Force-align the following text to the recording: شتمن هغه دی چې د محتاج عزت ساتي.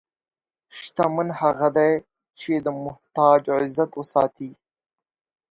شتمن 0.79 1.27
هغه 1.41 1.67
دی 1.77 1.91
چې 2.39 2.51
د 2.65 2.67
محتاج 2.83 3.41
عزت 3.57 3.91
ساتي. 4.11 4.49